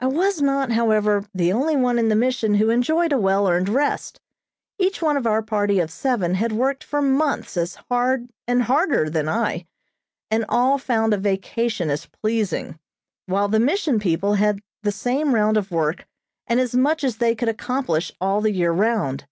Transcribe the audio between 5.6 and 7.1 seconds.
of seven had worked for